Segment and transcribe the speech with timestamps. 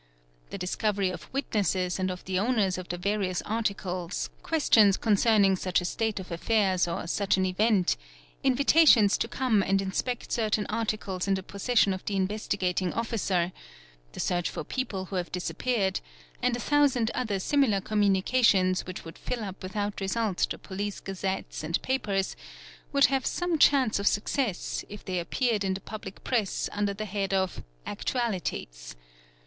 [0.49, 5.79] The discovery of witnesses and of the owners of the various articles,' questions concerning such
[5.79, 7.97] a state of affairs or such an event,
[8.43, 13.51] invitations | to come and inspect certain articles in the possession of the Investigating_ Officer,
[14.13, 15.99] the search for people who have disappeared,
[16.41, 21.63] and a thousand other similar communications which would fill up without result the Police _gazettes
[21.63, 22.35] and papers,
[22.91, 27.05] would have some chance of success, if they appeared in the public press under the
[27.05, 28.95] head of "actualities.""